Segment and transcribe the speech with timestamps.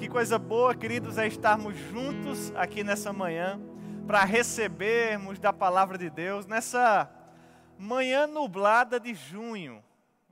[0.00, 3.60] Que coisa boa, queridos, é estarmos juntos aqui nessa manhã
[4.06, 7.10] para recebermos da palavra de Deus nessa
[7.78, 9.84] manhã nublada de junho.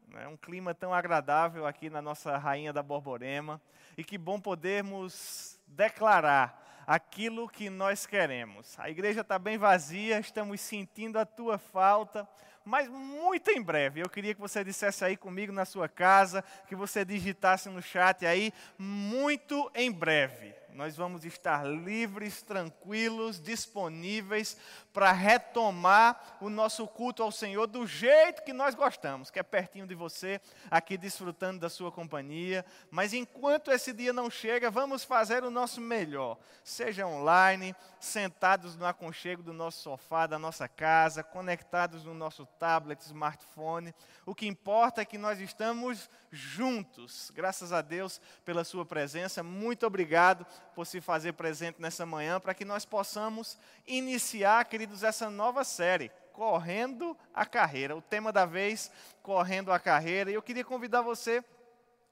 [0.08, 0.26] Né?
[0.26, 3.60] Um clima tão agradável aqui na nossa Rainha da Borborema.
[3.94, 8.74] E que bom podermos declarar aquilo que nós queremos.
[8.78, 12.26] A igreja está bem vazia, estamos sentindo a tua falta,
[12.68, 14.00] mas muito em breve.
[14.00, 18.26] Eu queria que você dissesse aí comigo na sua casa, que você digitasse no chat
[18.26, 24.56] aí, muito em breve nós vamos estar livres, tranquilos, disponíveis
[24.98, 29.86] para retomar o nosso culto ao Senhor do jeito que nós gostamos, que é pertinho
[29.86, 32.66] de você, aqui desfrutando da sua companhia.
[32.90, 38.84] Mas enquanto esse dia não chega, vamos fazer o nosso melhor, seja online, sentados no
[38.84, 43.94] aconchego do nosso sofá, da nossa casa, conectados no nosso tablet, smartphone.
[44.26, 47.30] O que importa é que nós estamos juntos.
[47.34, 49.42] Graças a Deus pela sua presença.
[49.42, 50.44] Muito obrigado
[50.74, 54.64] por se fazer presente nessa manhã, para que nós possamos iniciar,
[55.02, 57.96] essa nova série, Correndo a Carreira.
[57.96, 58.90] O tema da vez,
[59.22, 60.30] Correndo a Carreira.
[60.30, 61.42] E eu queria convidar você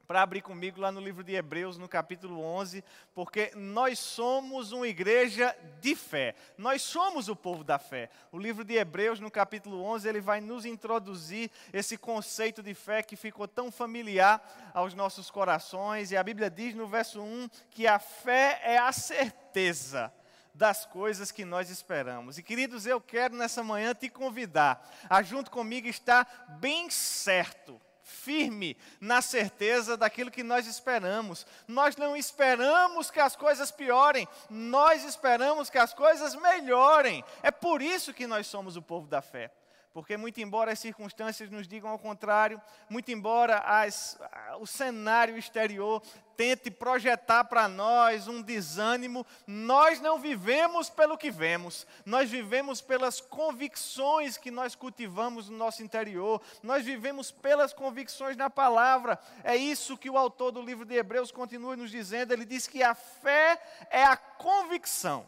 [0.06, 4.86] para abrir comigo lá no livro de Hebreus, no capítulo 11, porque nós somos uma
[4.86, 6.34] igreja de fé.
[6.56, 8.08] Nós somos o povo da fé.
[8.30, 13.02] O livro de Hebreus, no capítulo 11, ele vai nos introduzir esse conceito de fé
[13.02, 14.40] que ficou tão familiar
[14.72, 16.12] aos nossos corações.
[16.12, 20.12] E a Bíblia diz no verso 1 que a fé é a certeza
[20.56, 22.38] das coisas que nós esperamos.
[22.38, 28.76] E queridos, eu quero nessa manhã te convidar a junto comigo estar bem certo firme
[29.00, 31.46] na certeza daquilo que nós esperamos.
[31.66, 37.24] Nós não esperamos que as coisas piorem, nós esperamos que as coisas melhorem.
[37.42, 39.50] É por isso que nós somos o povo da fé.
[39.96, 44.20] Porque, muito embora as circunstâncias nos digam ao contrário, muito embora as,
[44.60, 46.02] o cenário exterior
[46.36, 53.22] tente projetar para nós um desânimo, nós não vivemos pelo que vemos, nós vivemos pelas
[53.22, 59.18] convicções que nós cultivamos no nosso interior, nós vivemos pelas convicções na palavra.
[59.42, 62.34] É isso que o autor do livro de Hebreus continua nos dizendo.
[62.34, 65.26] Ele diz que a fé é a convicção.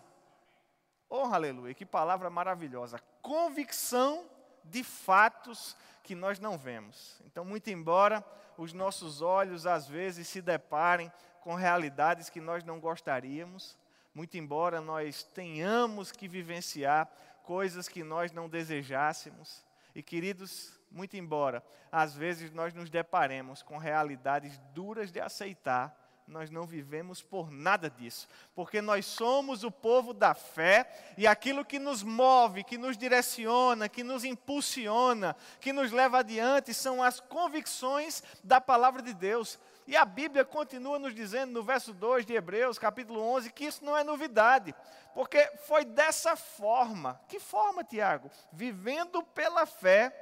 [1.09, 3.01] Oh, aleluia, que palavra maravilhosa!
[3.23, 4.37] Convicção
[4.71, 7.21] de fatos que nós não vemos.
[7.25, 8.25] Então, muito embora
[8.57, 13.77] os nossos olhos às vezes se deparem com realidades que nós não gostaríamos,
[14.15, 17.09] muito embora nós tenhamos que vivenciar
[17.43, 19.65] coisas que nós não desejássemos,
[19.95, 25.97] e queridos, muito embora às vezes nós nos deparemos com realidades duras de aceitar,
[26.29, 31.65] nós não vivemos por nada disso, porque nós somos o povo da fé e aquilo
[31.65, 37.19] que nos move, que nos direciona, que nos impulsiona, que nos leva adiante são as
[37.19, 39.59] convicções da palavra de Deus.
[39.87, 43.83] E a Bíblia continua nos dizendo no verso 2 de Hebreus, capítulo 11, que isso
[43.83, 44.75] não é novidade,
[45.15, 47.19] porque foi dessa forma.
[47.27, 48.31] Que forma, Tiago?
[48.53, 50.13] Vivendo pela fé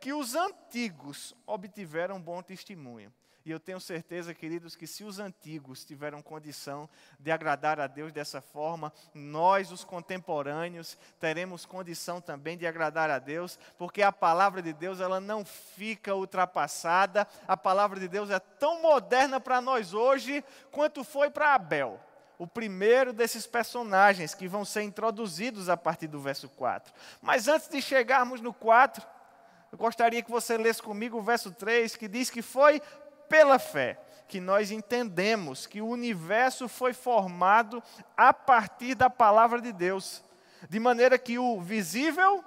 [0.00, 3.12] que os antigos obtiveram bom testemunho.
[3.46, 8.12] E eu tenho certeza, queridos, que se os antigos tiveram condição de agradar a Deus
[8.12, 14.60] dessa forma, nós, os contemporâneos, teremos condição também de agradar a Deus, porque a palavra
[14.60, 17.24] de Deus ela não fica ultrapassada.
[17.46, 20.42] A palavra de Deus é tão moderna para nós hoje
[20.72, 22.00] quanto foi para Abel
[22.38, 26.92] o primeiro desses personagens que vão ser introduzidos a partir do verso 4.
[27.22, 29.06] Mas antes de chegarmos no 4,
[29.70, 32.82] eu gostaria que você lesse comigo o verso 3, que diz que foi
[33.28, 33.98] pela fé
[34.28, 37.82] que nós entendemos que o universo foi formado
[38.16, 40.22] a partir da palavra de Deus,
[40.68, 42.44] de maneira que o visível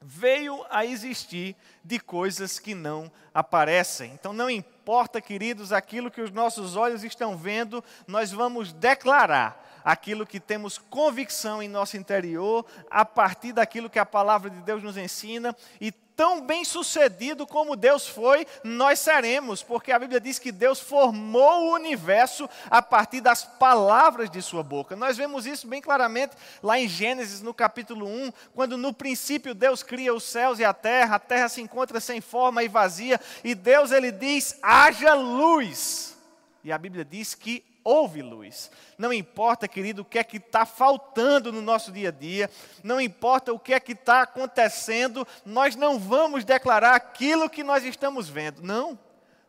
[0.00, 4.12] veio a existir de coisas que não aparecem.
[4.12, 10.26] Então não importa, queridos, aquilo que os nossos olhos estão vendo, nós vamos declarar aquilo
[10.26, 14.98] que temos convicção em nosso interior, a partir daquilo que a palavra de Deus nos
[14.98, 20.52] ensina e tão bem sucedido como Deus foi, nós seremos, porque a Bíblia diz que
[20.52, 24.94] Deus formou o universo a partir das palavras de Sua boca.
[24.94, 29.82] Nós vemos isso bem claramente lá em Gênesis, no capítulo 1, quando no princípio Deus
[29.82, 33.54] cria os céus e a terra, a terra se encontra sem forma e vazia, e
[33.54, 36.14] Deus ele diz: haja luz.
[36.62, 38.70] E a Bíblia diz que houve luz.
[38.98, 42.50] Não importa, querido, o que é que está faltando no nosso dia a dia,
[42.82, 47.84] não importa o que é que está acontecendo, nós não vamos declarar aquilo que nós
[47.84, 48.62] estamos vendo.
[48.62, 48.98] Não.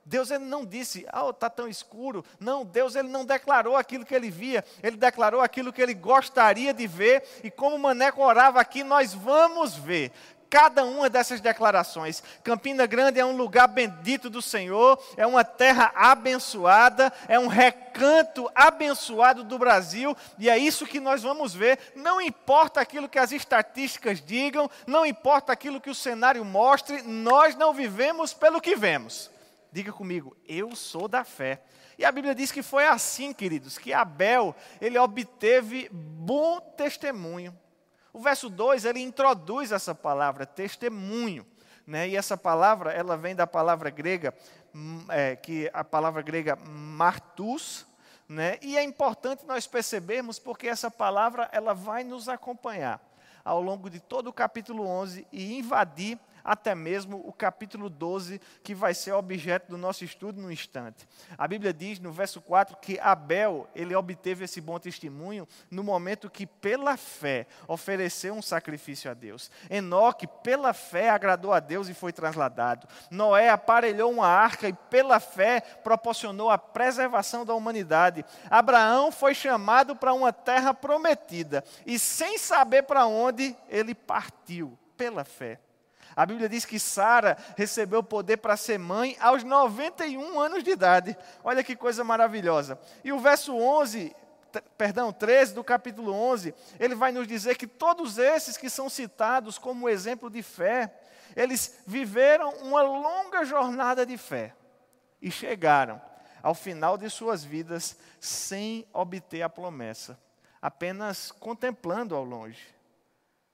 [0.05, 2.23] Deus ele não disse, ah, oh, está tão escuro.
[2.39, 6.73] Não, Deus ele não declarou aquilo que ele via, ele declarou aquilo que ele gostaria
[6.73, 10.11] de ver, e como o Maneco orava aqui, nós vamos ver
[10.49, 12.23] cada uma dessas declarações.
[12.43, 18.49] Campina Grande é um lugar bendito do Senhor, é uma terra abençoada, é um recanto
[18.55, 21.79] abençoado do Brasil, e é isso que nós vamos ver.
[21.95, 27.55] Não importa aquilo que as estatísticas digam, não importa aquilo que o cenário mostre, nós
[27.55, 29.29] não vivemos pelo que vemos.
[29.71, 31.61] Diga comigo, eu sou da fé.
[31.97, 37.55] E a Bíblia diz que foi assim, queridos, que Abel, ele obteve bom testemunho.
[38.19, 41.47] O verso 2, ele introduz essa palavra, testemunho.
[41.87, 42.09] Né?
[42.09, 44.35] E essa palavra, ela vem da palavra grega,
[44.75, 47.87] hum, é, que a palavra grega martus,
[48.27, 48.57] né?
[48.61, 53.01] E é importante nós percebermos porque essa palavra ela vai nos acompanhar
[53.41, 58.73] ao longo de todo o capítulo 11 e invadir até mesmo o capítulo 12, que
[58.73, 61.07] vai ser objeto do nosso estudo no instante.
[61.37, 66.27] A Bíblia diz no verso 4 que Abel, ele obteve esse bom testemunho no momento
[66.27, 69.51] que pela fé ofereceu um sacrifício a Deus.
[69.69, 72.87] Enoque, pela fé, agradou a Deus e foi transladado.
[73.11, 78.25] Noé aparelhou uma arca e pela fé proporcionou a preservação da humanidade.
[78.49, 85.23] Abraão foi chamado para uma terra prometida e sem saber para onde ele partiu pela
[85.23, 85.59] fé.
[86.19, 91.17] A Bíblia diz que Sara recebeu poder para ser mãe aos 91 anos de idade.
[91.41, 92.77] Olha que coisa maravilhosa.
[93.05, 94.13] E o verso 11,
[94.77, 99.57] perdão, 13 do capítulo 11, ele vai nos dizer que todos esses que são citados
[99.57, 100.93] como exemplo de fé,
[101.37, 104.53] eles viveram uma longa jornada de fé
[105.21, 106.01] e chegaram
[106.43, 110.19] ao final de suas vidas sem obter a promessa,
[110.61, 112.75] apenas contemplando ao longe,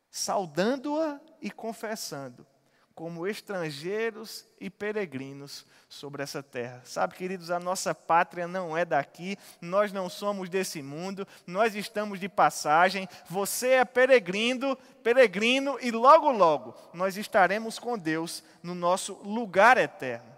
[0.10, 2.44] saudando-a e confessando
[2.96, 6.82] como estrangeiros e peregrinos sobre essa terra.
[6.86, 12.22] Sabe, queridos, a nossa pátria não é daqui, nós não somos desse mundo, nós estamos
[12.22, 13.08] de passagem.
[13.30, 20.34] Você é peregrino, peregrino e logo logo nós estaremos com Deus no nosso lugar eterno.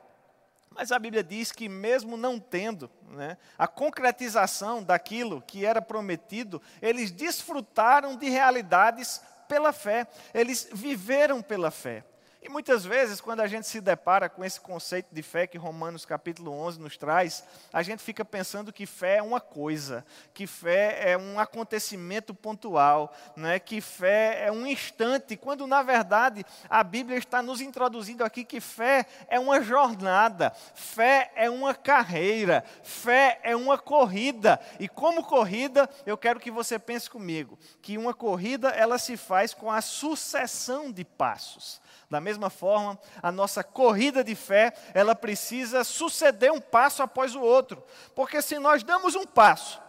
[0.71, 6.61] Mas a Bíblia diz que, mesmo não tendo né, a concretização daquilo que era prometido,
[6.81, 12.03] eles desfrutaram de realidades pela fé, eles viveram pela fé.
[12.41, 16.05] E muitas vezes, quando a gente se depara com esse conceito de fé que Romanos
[16.05, 17.43] capítulo 11 nos traz,
[17.73, 20.05] a gente fica pensando que fé é uma coisa,
[20.35, 23.57] que fé é um acontecimento pontual, né?
[23.59, 28.61] que fé é um instante, quando na verdade a Bíblia está nos introduzindo aqui que
[28.61, 34.59] fé é uma jornada, fé é uma carreira, fé é uma corrida.
[34.79, 39.55] E como corrida, eu quero que você pense comigo, que uma corrida ela se faz
[39.55, 41.81] com a sucessão de passos.
[42.09, 47.41] Da mesma forma, a nossa corrida de fé, ela precisa suceder um passo após o
[47.41, 47.81] outro.
[48.13, 49.81] Porque se nós damos um passo,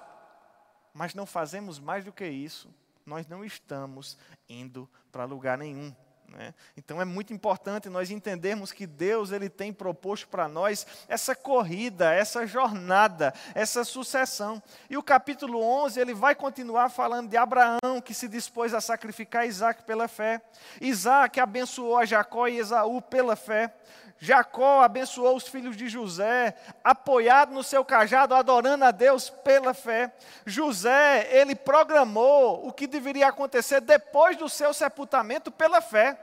[0.95, 2.73] mas não fazemos mais do que isso,
[3.05, 4.17] nós não estamos
[4.49, 5.95] indo para lugar nenhum.
[6.29, 6.55] Né?
[6.77, 12.13] Então é muito importante nós entendermos que Deus ele tem proposto para nós essa corrida,
[12.13, 14.63] essa jornada, essa sucessão.
[14.91, 19.47] E o capítulo 11 ele vai continuar falando de Abraão que se dispôs a sacrificar
[19.47, 20.43] Isaac pela fé.
[20.81, 23.73] Isaac abençoou a Jacó e Esaú pela fé.
[24.21, 30.13] Jacó abençoou os filhos de José, apoiado no seu cajado, adorando a Deus pela fé.
[30.45, 36.19] José, ele programou o que deveria acontecer depois do seu sepultamento pela fé.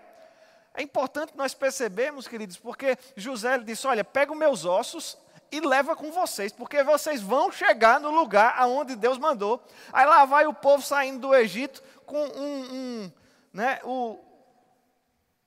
[0.74, 5.18] É importante nós percebermos, queridos, porque José disse: Olha, pega os meus ossos
[5.50, 9.64] e leva com vocês, porque vocês vão chegar no lugar aonde Deus mandou.
[9.94, 13.12] Aí lá vai o povo saindo do Egito com um, um
[13.54, 14.20] né, o,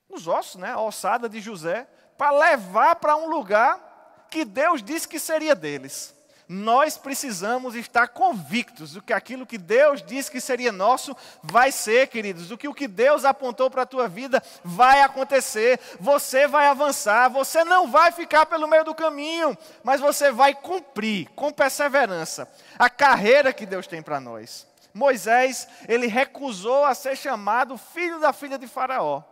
[0.09, 1.87] os ossos, né, a ossada de José
[2.19, 6.15] para levar para um lugar que Deus disse que seria deles.
[6.49, 12.09] Nós precisamos estar convictos do que aquilo que Deus disse que seria nosso vai ser,
[12.09, 15.79] queridos, do que o que Deus apontou para a tua vida vai acontecer.
[16.01, 21.29] Você vai avançar, você não vai ficar pelo meio do caminho, mas você vai cumprir
[21.37, 24.67] com perseverança a carreira que Deus tem para nós.
[24.95, 29.23] Moisés, ele recusou a ser chamado filho da filha de Faraó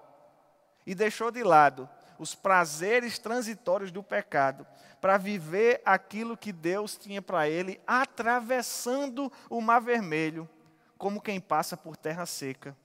[0.86, 4.66] e deixou de lado os prazeres transitórios do pecado,
[5.00, 10.48] para viver aquilo que Deus tinha para ele, atravessando o Mar Vermelho,
[10.98, 12.76] como quem passa por terra seca.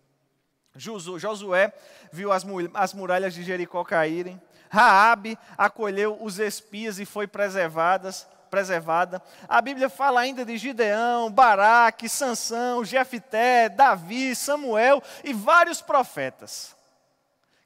[0.75, 1.73] Josué
[2.11, 9.21] viu as, as muralhas de Jericó caírem, Raabe acolheu os espias e foi preservadas, preservada.
[9.47, 16.75] A Bíblia fala ainda de Gideão, Baraque, Sansão, Jefité, Davi, Samuel e vários profetas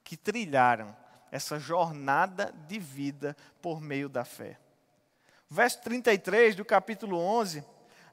[0.03, 0.95] que trilharam
[1.31, 4.57] essa jornada de vida por meio da fé.
[5.49, 7.63] Verso 33 do capítulo 11,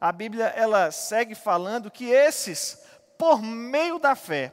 [0.00, 2.82] a Bíblia ela segue falando que esses,
[3.16, 4.52] por meio da fé,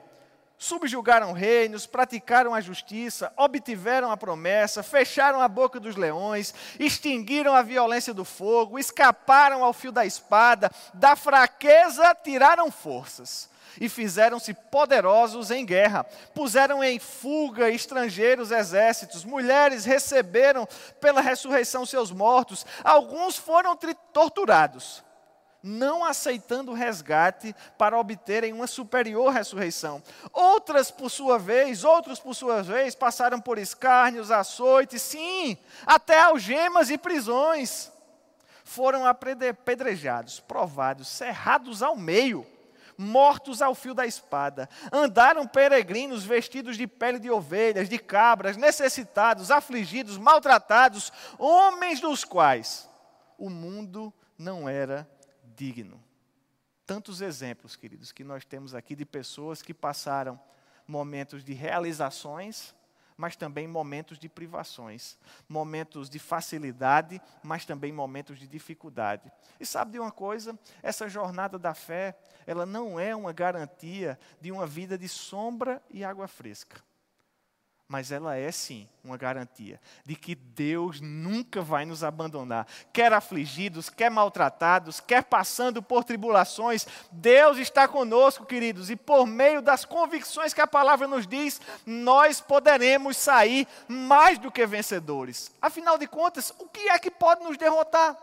[0.57, 7.61] subjugaram reinos, praticaram a justiça, obtiveram a promessa, fecharam a boca dos leões, extinguiram a
[7.61, 13.49] violência do fogo, escaparam ao fio da espada, da fraqueza tiraram forças
[13.79, 16.05] e fizeram-se poderosos em guerra.
[16.33, 20.67] Puseram em fuga estrangeiros exércitos, mulheres receberam
[21.01, 23.77] pela ressurreição seus mortos, alguns foram
[24.13, 25.03] torturados
[25.61, 30.01] não aceitando resgate para obterem uma superior ressurreição.
[30.31, 36.89] Outras, por sua vez, outros, por sua vez, passaram por escárnios, açoites, sim, até algemas
[36.89, 37.91] e prisões.
[38.63, 42.45] Foram apedrejados, provados, cerrados ao meio,
[42.99, 44.67] mortos ao fio da espada.
[44.91, 52.89] Andaram peregrinos vestidos de pele de ovelhas, de cabras, necessitados, afligidos, maltratados, homens dos quais
[53.37, 55.09] o mundo não era
[55.55, 56.03] digno.
[56.85, 60.37] Tantos exemplos, queridos, que nós temos aqui de pessoas que passaram
[60.85, 62.75] momentos de realizações,
[63.19, 69.29] mas também momentos de privações, momentos de facilidade, mas também momentos de dificuldade.
[69.59, 70.57] E sabe de uma coisa?
[70.81, 72.17] Essa jornada da fé,
[72.49, 76.81] ela não é uma garantia de uma vida de sombra e água fresca
[77.91, 82.67] mas ela é sim uma garantia de que Deus nunca vai nos abandonar.
[82.93, 89.59] Quer afligidos, quer maltratados, quer passando por tribulações, Deus está conosco, queridos, e por meio
[89.59, 95.51] das convicções que a palavra nos diz, nós poderemos sair mais do que vencedores.
[95.59, 98.15] Afinal de contas, o que é que pode nos derrotar?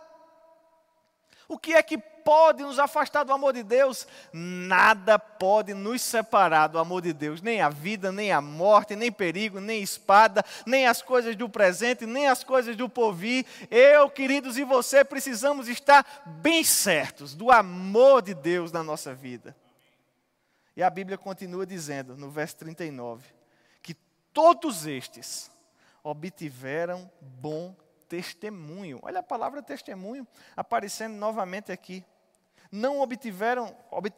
[1.49, 4.05] O que é que pode nos afastar do amor de Deus?
[4.33, 9.13] Nada pode nos separar do amor de Deus, nem a vida, nem a morte, nem
[9.13, 13.47] perigo, nem espada, nem as coisas do presente, nem as coisas do porvir.
[13.71, 16.05] Eu, queridos, e você precisamos estar
[16.43, 19.57] bem certos do amor de Deus na nossa vida.
[20.77, 23.25] E a Bíblia continua dizendo, no verso 39,
[23.81, 23.95] que
[24.33, 25.49] todos estes
[26.03, 27.73] obtiveram bom
[28.09, 28.99] testemunho.
[29.03, 32.05] Olha a palavra testemunho aparecendo novamente aqui
[32.77, 33.75] não obtiveram,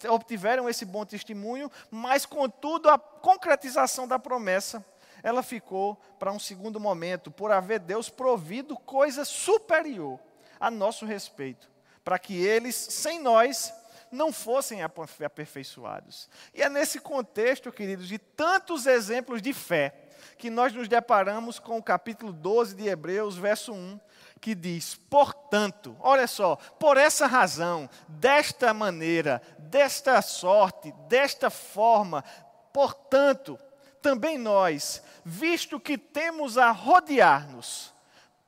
[0.09, 4.85] obtiveram esse bom testemunho, mas, contudo, a concretização da promessa,
[5.23, 10.19] ela ficou para um segundo momento, por haver Deus provido coisa superior
[10.59, 11.71] a nosso respeito,
[12.05, 13.73] para que eles, sem nós,
[14.11, 16.29] não fossem aperfeiçoados.
[16.53, 19.95] E é nesse contexto, queridos, de tantos exemplos de fé,
[20.37, 24.01] que nós nos deparamos com o capítulo 12 de Hebreus, verso 1,
[24.39, 32.25] que diz: portanto, olha só, por essa razão, desta maneira, desta sorte, desta forma,
[32.73, 33.59] portanto,
[34.01, 37.93] também nós, visto que temos a rodear-nos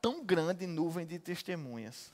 [0.01, 2.13] tão grande nuvem de testemunhas,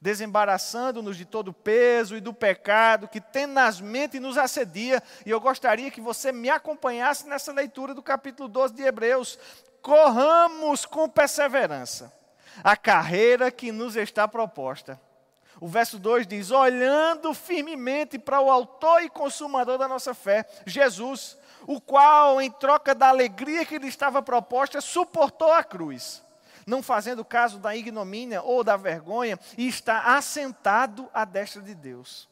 [0.00, 5.90] desembaraçando-nos de todo o peso e do pecado que tenazmente nos assedia, e eu gostaria
[5.90, 9.38] que você me acompanhasse nessa leitura do capítulo 12 de Hebreus.
[9.80, 12.17] Corramos com perseverança
[12.62, 15.00] a carreira que nos está proposta.
[15.60, 21.36] O verso 2 diz: olhando firmemente para o Autor e Consumador da nossa fé, Jesus,
[21.66, 26.22] o qual, em troca da alegria que lhe estava proposta, suportou a cruz,
[26.66, 32.28] não fazendo caso da ignomínia ou da vergonha, e está assentado à destra de Deus.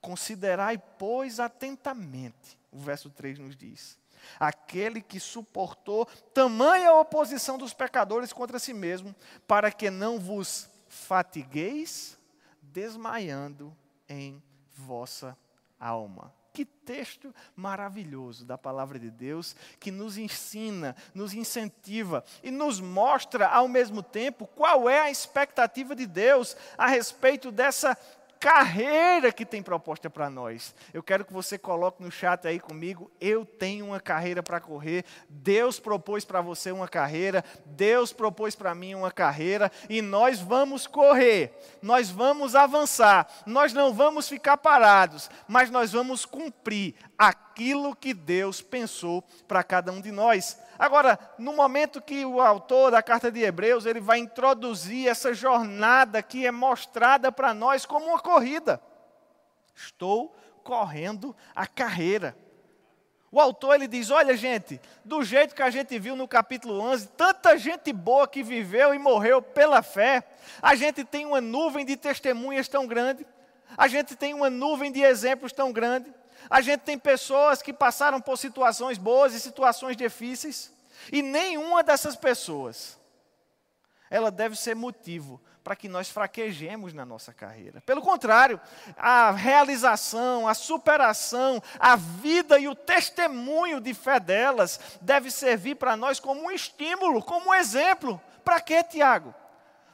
[0.00, 3.98] Considerai, pois, atentamente, o verso 3 nos diz,
[4.38, 9.14] aquele que suportou tamanha oposição dos pecadores contra si mesmo,
[9.46, 12.18] para que não vos fatigueis
[12.62, 13.76] desmaiando
[14.08, 14.42] em
[14.74, 15.36] vossa
[15.78, 16.32] alma.
[16.52, 23.46] Que texto maravilhoso da palavra de Deus que nos ensina, nos incentiva e nos mostra
[23.46, 27.96] ao mesmo tempo qual é a expectativa de Deus a respeito dessa
[28.38, 30.74] carreira que tem proposta para nós.
[30.92, 33.10] Eu quero que você coloque no chat aí comigo.
[33.20, 35.04] Eu tenho uma carreira para correr.
[35.28, 37.44] Deus propôs para você uma carreira.
[37.66, 39.70] Deus propôs para mim uma carreira.
[39.88, 41.52] E nós vamos correr.
[41.82, 43.28] Nós vamos avançar.
[43.46, 45.30] Nós não vamos ficar parados.
[45.46, 46.94] Mas nós vamos cumprir
[47.58, 50.56] aquilo que Deus pensou para cada um de nós.
[50.78, 56.22] Agora, no momento que o autor da carta de Hebreus, ele vai introduzir essa jornada
[56.22, 58.80] que é mostrada para nós como uma corrida.
[59.74, 62.36] Estou correndo a carreira.
[63.32, 67.08] O autor ele diz: "Olha, gente, do jeito que a gente viu no capítulo 11,
[67.08, 70.22] tanta gente boa que viveu e morreu pela fé,
[70.62, 73.26] a gente tem uma nuvem de testemunhas tão grande,
[73.76, 76.14] a gente tem uma nuvem de exemplos tão grande,
[76.48, 80.72] a gente tem pessoas que passaram por situações boas e situações difíceis,
[81.12, 82.98] e nenhuma dessas pessoas
[84.10, 87.82] ela deve ser motivo para que nós fraquejemos na nossa carreira.
[87.82, 88.58] Pelo contrário,
[88.96, 95.94] a realização, a superação, a vida e o testemunho de fé delas deve servir para
[95.94, 98.18] nós como um estímulo, como um exemplo.
[98.42, 99.34] Para quê, Tiago?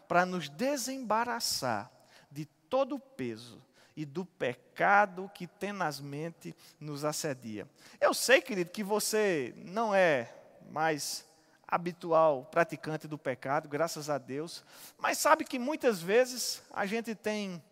[0.07, 1.91] Para nos desembaraçar
[2.31, 3.64] de todo o peso
[3.97, 7.69] e do pecado que tenazmente nos assedia.
[8.01, 10.33] Eu sei, querido, que você não é
[10.71, 11.25] mais
[11.67, 14.65] habitual praticante do pecado, graças a Deus,
[14.99, 17.63] mas sabe que muitas vezes a gente tem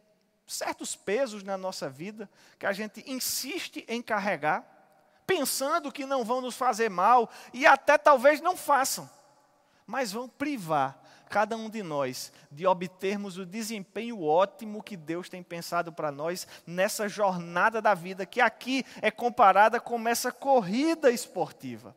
[0.47, 4.65] certos pesos na nossa vida que a gente insiste em carregar,
[5.27, 9.09] pensando que não vão nos fazer mal e até talvez não façam,
[9.87, 11.02] mas vão privar
[11.33, 16.47] cada um de nós de obtermos o desempenho ótimo que Deus tem pensado para nós
[16.67, 21.97] nessa jornada da vida, que aqui é comparada com essa corrida esportiva.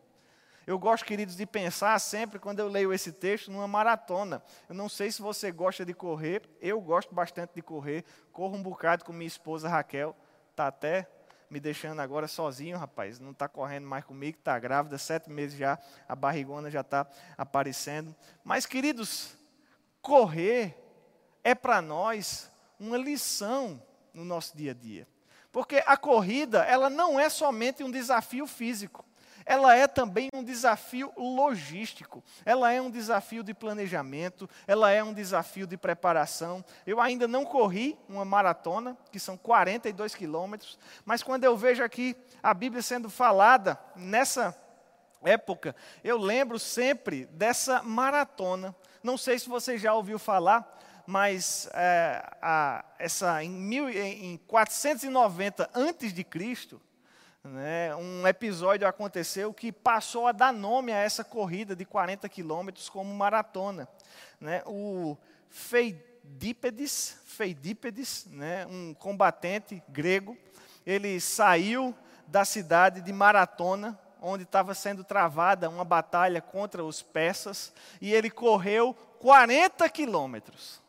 [0.65, 4.42] Eu gosto, queridos, de pensar sempre, quando eu leio esse texto, numa maratona.
[4.70, 8.06] Eu não sei se você gosta de correr, eu gosto bastante de correr.
[8.32, 10.15] Corro um bocado com minha esposa Raquel,
[10.51, 11.10] está até
[11.50, 13.20] me deixando agora sozinho, rapaz.
[13.20, 18.16] Não está correndo mais comigo, está grávida, sete meses já, a barrigona já está aparecendo.
[18.44, 19.38] Mas, queridos,
[20.02, 20.75] correr
[21.44, 23.82] é para nós uma lição
[24.14, 25.08] no nosso dia a dia.
[25.52, 29.04] Porque a corrida, ela não é somente um desafio físico
[29.46, 35.14] ela é também um desafio logístico, ela é um desafio de planejamento, ela é um
[35.14, 36.66] desafio de preparação.
[36.86, 42.16] Eu ainda não corri uma maratona, que são 42 quilômetros, mas quando eu vejo aqui
[42.42, 44.58] a Bíblia sendo falada nessa
[45.24, 48.75] época, eu lembro sempre dessa maratona.
[49.04, 50.75] Não sei se você já ouviu falar,
[51.06, 56.82] mas é, a, essa em, mil, em 490 antes de Cristo,
[57.46, 62.90] né, um episódio aconteceu que passou a dar nome a essa corrida de 40 quilômetros
[62.90, 63.88] como maratona.
[64.42, 65.16] Né, o
[65.48, 70.36] Feidípedes, Feidípedes né, um combatente grego,
[70.86, 71.96] ele saiu
[72.28, 77.72] da cidade de Maratona, onde estava sendo travada uma batalha contra os persas,
[78.02, 80.82] e ele correu 40 quilômetros.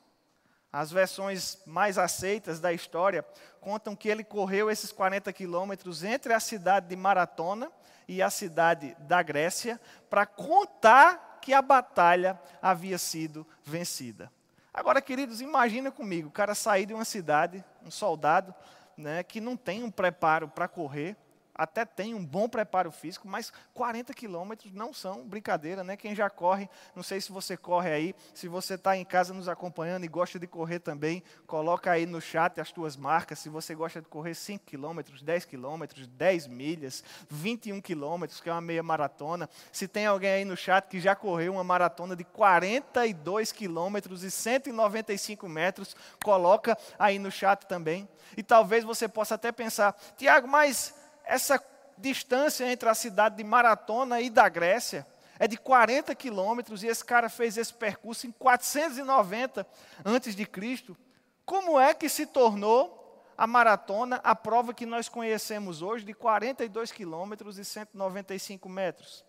[0.72, 3.24] As versões mais aceitas da história
[3.66, 7.68] contam que ele correu esses 40 quilômetros entre a cidade de Maratona
[8.06, 14.30] e a cidade da Grécia para contar que a batalha havia sido vencida.
[14.72, 18.54] Agora, queridos, imagina comigo, o cara sair de uma cidade, um soldado,
[18.96, 21.16] né, que não tem um preparo para correr,
[21.56, 25.96] até tem um bom preparo físico, mas 40 quilômetros não são brincadeira, né?
[25.96, 29.48] Quem já corre, não sei se você corre aí, se você está em casa nos
[29.48, 33.74] acompanhando e gosta de correr também, coloca aí no chat as tuas marcas, se você
[33.74, 38.82] gosta de correr 5 quilômetros, 10 quilômetros, 10 milhas, 21 quilômetros, que é uma meia
[38.82, 39.48] maratona.
[39.72, 44.30] Se tem alguém aí no chat que já correu uma maratona de 42 quilômetros e
[44.30, 48.08] 195 metros, coloca aí no chat também.
[48.36, 50.94] E talvez você possa até pensar, Tiago, mas
[51.26, 51.62] essa
[51.98, 55.06] distância entre a cidade de Maratona e da Grécia
[55.38, 59.66] é de 40 quilômetros e esse cara fez esse percurso em 490
[60.04, 60.96] antes de Cristo.
[61.44, 66.90] Como é que se tornou a maratona a prova que nós conhecemos hoje de 42
[66.90, 69.24] quilômetros e 195 metros?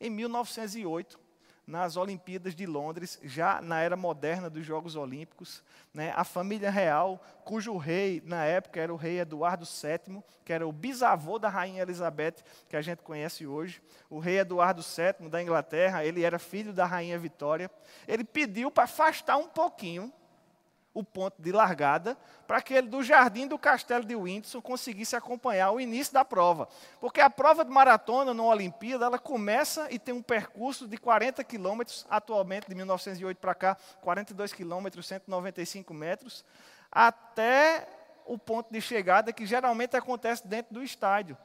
[0.00, 1.18] Em 1908,
[1.70, 5.62] nas Olimpíadas de Londres, já na era moderna dos Jogos Olímpicos,
[5.94, 10.66] né, a família real, cujo rei na época era o rei Eduardo VII, que era
[10.66, 13.80] o bisavô da rainha Elizabeth, que a gente conhece hoje.
[14.10, 17.70] O rei Eduardo VII da Inglaterra, ele era filho da rainha Vitória.
[18.06, 20.12] Ele pediu para afastar um pouquinho
[20.92, 25.70] o ponto de largada para que ele do jardim do castelo de Windsor conseguisse acompanhar
[25.70, 26.68] o início da prova.
[27.00, 31.44] Porque a prova de maratona na Olimpíada, ela começa e tem um percurso de 40
[31.44, 36.44] quilômetros, atualmente de 1908 para cá, 42 quilômetros, 195 metros,
[36.90, 37.86] até
[38.26, 41.36] o ponto de chegada que geralmente acontece dentro do estádio.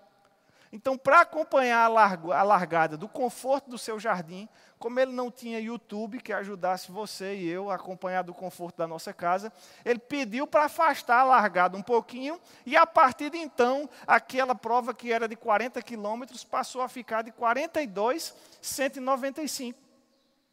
[0.76, 6.20] Então, para acompanhar a largada do conforto do seu jardim, como ele não tinha YouTube
[6.20, 9.54] que ajudasse você e eu a acompanhar do conforto da nossa casa,
[9.86, 14.94] ele pediu para afastar a largada um pouquinho, e a partir de então, aquela prova
[14.94, 19.80] que era de 40 quilômetros passou a ficar de 42, 195.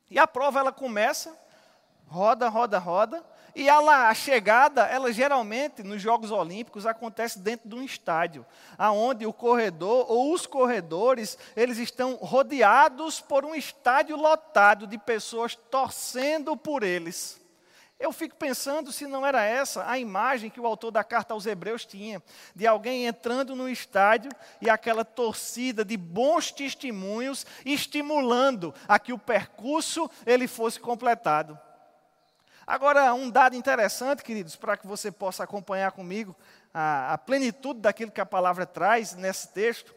[0.08, 1.36] E a prova ela começa,
[2.06, 7.74] roda, roda, roda, e ela, a chegada, ela geralmente nos Jogos Olímpicos acontece dentro de
[7.74, 8.46] um estádio,
[8.78, 15.54] aonde o corredor ou os corredores, eles estão rodeados por um estádio lotado de pessoas
[15.54, 17.42] torcendo por eles.
[18.02, 21.46] Eu fico pensando se não era essa a imagem que o autor da carta aos
[21.46, 22.20] Hebreus tinha,
[22.52, 29.18] de alguém entrando no estádio e aquela torcida de bons testemunhos estimulando a que o
[29.18, 31.56] percurso ele fosse completado.
[32.72, 36.34] Agora, um dado interessante, queridos, para que você possa acompanhar comigo
[36.72, 39.94] a, a plenitude daquilo que a palavra traz nesse texto,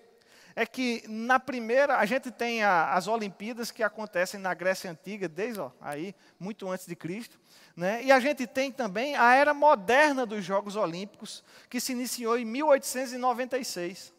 [0.54, 5.30] é que na primeira, a gente tem a, as Olimpíadas que acontecem na Grécia Antiga,
[5.30, 7.40] desde ó, aí, muito antes de Cristo.
[7.78, 8.04] Né?
[8.04, 12.44] E a gente tem também a era moderna dos Jogos Olímpicos, que se iniciou em
[12.44, 14.14] 1896.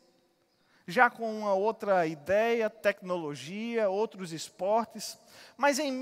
[0.87, 5.19] Já com uma outra ideia, tecnologia, outros esportes.
[5.59, 5.93] Mas em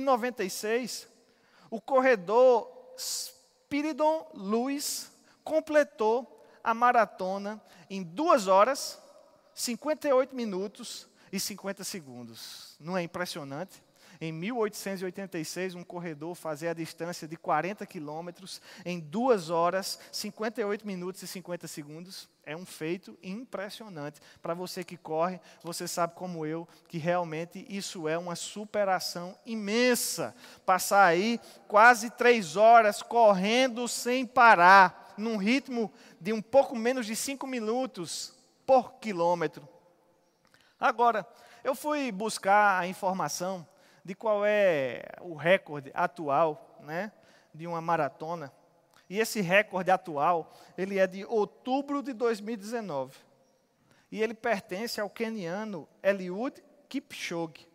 [0.00, 1.08] 1896,
[1.70, 5.10] o corredor Spiridon Lewis
[5.44, 8.98] completou a maratona em 2 horas,
[9.54, 12.76] 58 minutos e 50 segundos.
[12.80, 13.82] Não é impressionante?
[14.20, 21.22] Em 1886, um corredor fazia a distância de 40 quilômetros em 2 horas, 58 minutos
[21.22, 22.28] e 50 segundos.
[22.44, 24.20] É um feito impressionante.
[24.42, 30.34] Para você que corre, você sabe como eu que realmente isso é uma superação imensa.
[30.66, 37.14] Passar aí quase três horas correndo sem parar, num ritmo de um pouco menos de
[37.14, 38.34] 5 minutos
[38.66, 39.68] por quilômetro.
[40.80, 41.26] Agora,
[41.62, 43.66] eu fui buscar a informação
[44.04, 47.12] de qual é o recorde atual né,
[47.54, 48.52] de uma maratona.
[49.08, 53.16] E esse recorde atual, ele é de outubro de 2019.
[54.10, 57.67] E ele pertence ao keniano Eliud Kipchoge.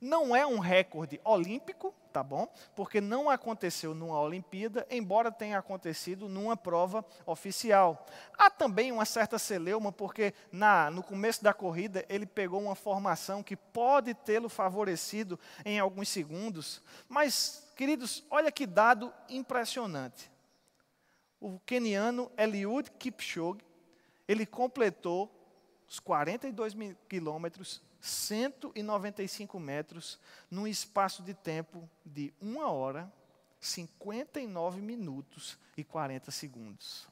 [0.00, 2.52] Não é um recorde olímpico, tá bom?
[2.74, 8.06] Porque não aconteceu numa Olimpíada, embora tenha acontecido numa prova oficial.
[8.36, 13.42] Há também uma certa celeuma, porque na, no começo da corrida ele pegou uma formação
[13.42, 16.82] que pode tê-lo favorecido em alguns segundos.
[17.08, 20.30] Mas, queridos, olha que dado impressionante.
[21.40, 23.60] O keniano Eliud Kipchoge,
[24.28, 25.30] ele completou
[25.88, 26.74] os 42
[27.08, 30.18] quilômetros 195 metros,
[30.50, 33.12] num espaço de tempo de 1 hora,
[33.60, 37.08] 59 minutos e 40 segundos.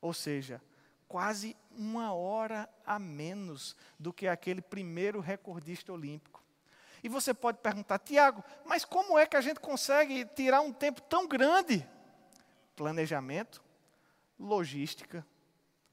[0.00, 0.62] Ou seja,
[1.08, 6.42] quase uma hora a menos do que aquele primeiro recordista olímpico.
[7.02, 11.00] E você pode perguntar, Tiago, mas como é que a gente consegue tirar um tempo
[11.02, 11.86] tão grande?
[12.76, 13.62] Planejamento,
[14.38, 15.26] logística,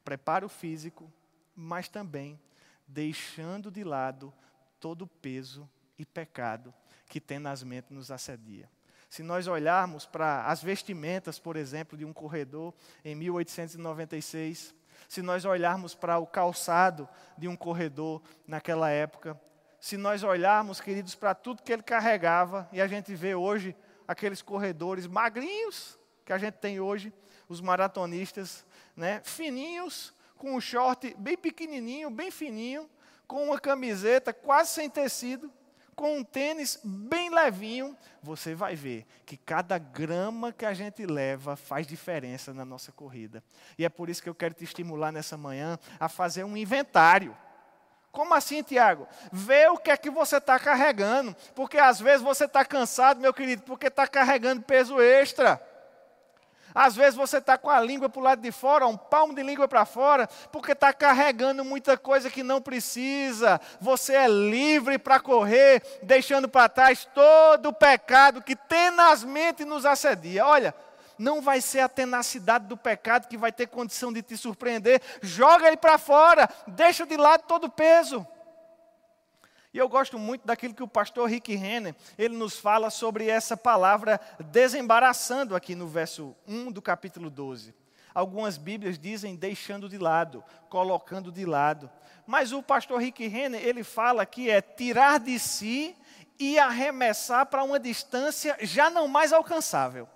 [0.04, 1.12] preparo físico,
[1.56, 2.40] mas também
[2.88, 4.34] deixando de lado
[4.80, 6.74] todo o peso e pecado
[7.08, 8.70] que tenazmente nos assedia.
[9.10, 12.74] Se nós olharmos para as vestimentas, por exemplo, de um corredor
[13.04, 14.76] em 1896,
[15.08, 19.40] se nós olharmos para o calçado de um corredor naquela época,
[19.80, 23.76] se nós olharmos, queridos, para tudo que ele carregava, e a gente vê hoje
[24.08, 27.14] aqueles corredores magrinhos que a gente tem hoje,
[27.48, 32.90] os maratonistas, né, fininhos, com um short bem pequenininho, bem fininho,
[33.28, 35.52] com uma camiseta quase sem tecido,
[35.98, 41.56] com um tênis bem levinho, você vai ver que cada grama que a gente leva
[41.56, 43.44] faz diferença na nossa corrida.
[43.80, 47.36] E é por isso que eu quero te estimular nessa manhã a fazer um inventário.
[48.12, 49.08] Como assim, Tiago?
[49.32, 51.36] Vê o que é que você está carregando.
[51.56, 55.60] Porque às vezes você está cansado, meu querido, porque está carregando peso extra.
[56.78, 59.42] Às vezes você está com a língua para o lado de fora, um palmo de
[59.42, 63.60] língua para fora, porque está carregando muita coisa que não precisa.
[63.82, 70.46] Você é livre para correr, deixando para trás todo o pecado que tenazmente nos assedia.
[70.46, 70.76] Olha,
[71.18, 75.02] não vai ser a tenacidade do pecado que vai ter condição de te surpreender.
[75.20, 78.24] Joga ele para fora, deixa de lado todo o peso.
[79.78, 83.56] E eu gosto muito daquilo que o pastor Rick Renner, ele nos fala sobre essa
[83.56, 87.76] palavra desembaraçando aqui no verso 1 do capítulo 12.
[88.12, 91.92] Algumas Bíblias dizem deixando de lado, colocando de lado.
[92.26, 95.96] Mas o pastor Rick Renner, ele fala que é tirar de si
[96.40, 100.10] e arremessar para uma distância já não mais alcançável.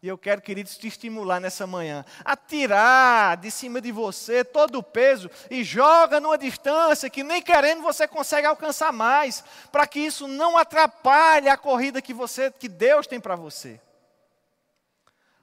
[0.00, 4.78] E eu quero, queridos, te estimular nessa manhã a tirar de cima de você todo
[4.78, 9.98] o peso e joga numa distância que nem querendo você consegue alcançar mais, para que
[9.98, 13.80] isso não atrapalhe a corrida que você, que Deus tem para você.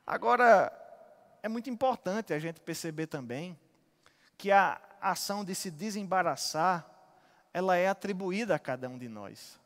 [0.07, 0.71] Agora,
[1.43, 3.59] é muito importante a gente perceber também
[4.37, 6.85] que a ação de se desembaraçar,
[7.53, 9.59] ela é atribuída a cada um de nós.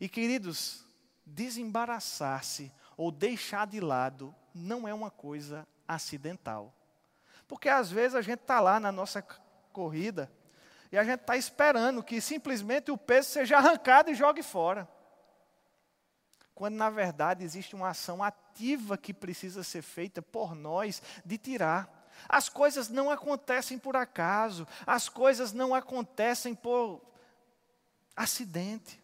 [0.00, 0.84] E queridos,
[1.26, 6.74] desembaraçar-se ou deixar de lado não é uma coisa acidental.
[7.46, 9.22] Porque às vezes a gente está lá na nossa
[9.72, 10.30] corrida
[10.90, 14.86] e a gente está esperando que simplesmente o peso seja arrancado e jogue fora.
[16.54, 22.10] Quando na verdade existe uma ação ativa que precisa ser feita por nós de tirar.
[22.28, 27.00] As coisas não acontecem por acaso, as coisas não acontecem por
[28.16, 29.00] acidente.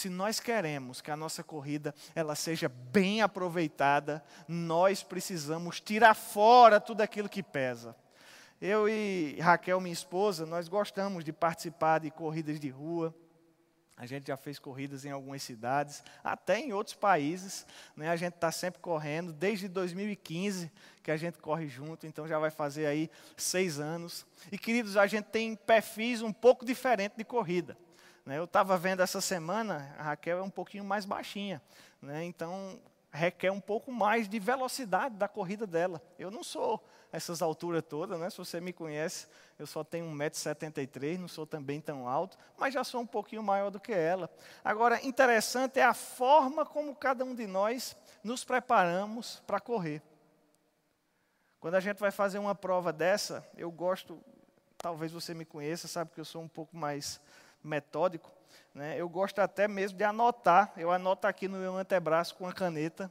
[0.00, 6.80] Se nós queremos que a nossa corrida ela seja bem aproveitada, nós precisamos tirar fora
[6.80, 7.94] tudo aquilo que pesa.
[8.58, 13.14] Eu e Raquel, minha esposa, nós gostamos de participar de corridas de rua.
[13.94, 17.66] A gente já fez corridas em algumas cidades, até em outros países.
[17.94, 18.08] Né?
[18.08, 22.50] A gente está sempre correndo, desde 2015 que a gente corre junto, então já vai
[22.50, 24.24] fazer aí seis anos.
[24.50, 27.76] E queridos, a gente tem perfis um pouco diferentes de corrida.
[28.24, 28.38] Né?
[28.38, 31.60] Eu estava vendo essa semana, a Raquel é um pouquinho mais baixinha,
[32.00, 32.24] né?
[32.24, 32.80] então
[33.12, 36.00] requer um pouco mais de velocidade da corrida dela.
[36.18, 38.30] Eu não sou essas alturas todas, né?
[38.30, 39.26] Se você me conhece,
[39.58, 43.70] eu só tenho 1,73m, não sou também tão alto, mas já sou um pouquinho maior
[43.70, 44.30] do que ela.
[44.64, 50.00] Agora, interessante é a forma como cada um de nós nos preparamos para correr.
[51.58, 54.22] Quando a gente vai fazer uma prova dessa, eu gosto,
[54.78, 57.20] talvez você me conheça, sabe que eu sou um pouco mais
[57.62, 58.30] metódico.
[58.74, 58.94] Né?
[58.98, 63.10] Eu gosto até mesmo de anotar, eu anoto aqui no meu antebraço com a caneta,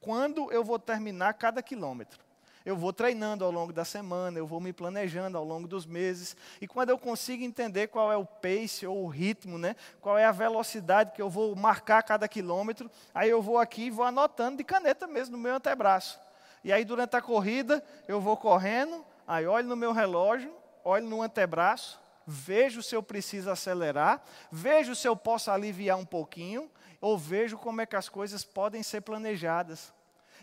[0.00, 2.22] quando eu vou terminar cada quilômetro.
[2.64, 6.34] Eu vou treinando ao longo da semana, eu vou me planejando ao longo dos meses,
[6.62, 10.24] e quando eu consigo entender qual é o pace ou o ritmo, né, qual é
[10.24, 14.56] a velocidade que eu vou marcar cada quilômetro, aí eu vou aqui e vou anotando
[14.56, 16.18] de caneta mesmo no meu antebraço.
[16.62, 20.50] E aí durante a corrida eu vou correndo, aí olho no meu relógio,
[20.82, 26.70] olho no antebraço, vejo se eu preciso acelerar, vejo se eu posso aliviar um pouquinho,
[27.00, 29.92] ou vejo como é que as coisas podem ser planejadas.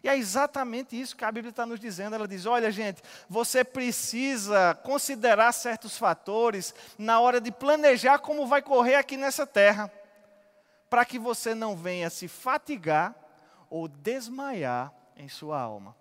[0.04, 2.16] E é exatamente isso que a Bíblia está nos dizendo.
[2.16, 8.62] Ela diz: olha, gente, você precisa considerar certos fatores na hora de planejar como vai
[8.62, 9.92] correr aqui nessa terra,
[10.90, 13.16] para que você não venha se fatigar
[13.70, 15.96] ou desmaiar em sua alma.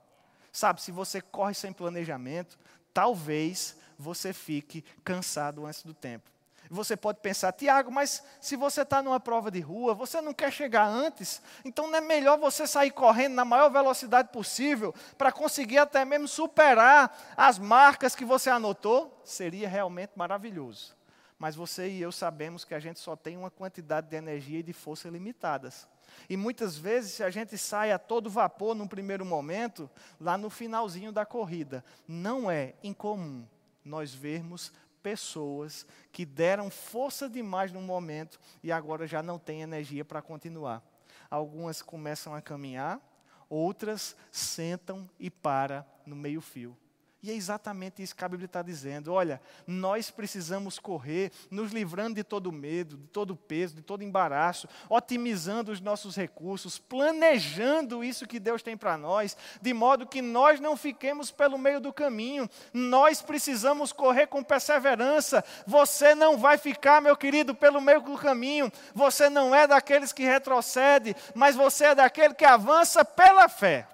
[0.52, 2.58] Sabe, se você corre sem planejamento,
[2.92, 6.30] talvez você fique cansado antes do tempo.
[6.72, 10.52] Você pode pensar, Tiago, mas se você está numa prova de rua, você não quer
[10.52, 15.78] chegar antes, então não é melhor você sair correndo na maior velocidade possível para conseguir
[15.78, 19.20] até mesmo superar as marcas que você anotou?
[19.24, 20.94] Seria realmente maravilhoso.
[21.36, 24.62] Mas você e eu sabemos que a gente só tem uma quantidade de energia e
[24.62, 25.88] de força limitadas.
[26.28, 30.50] E muitas vezes, se a gente sai a todo vapor num primeiro momento, lá no
[30.50, 33.44] finalzinho da corrida, não é incomum
[33.84, 40.04] nós vermos pessoas que deram força demais no momento e agora já não têm energia
[40.04, 40.82] para continuar.
[41.30, 43.00] Algumas começam a caminhar,
[43.48, 46.76] outras sentam e param no meio-fio.
[47.22, 49.12] E é exatamente isso que a Bíblia está dizendo.
[49.12, 54.66] Olha, nós precisamos correr, nos livrando de todo medo, de todo peso, de todo embaraço,
[54.88, 60.60] otimizando os nossos recursos, planejando isso que Deus tem para nós, de modo que nós
[60.60, 62.48] não fiquemos pelo meio do caminho.
[62.72, 65.44] Nós precisamos correr com perseverança.
[65.66, 68.72] Você não vai ficar, meu querido, pelo meio do caminho.
[68.94, 73.86] Você não é daqueles que retrocede, mas você é daquele que avança pela fé.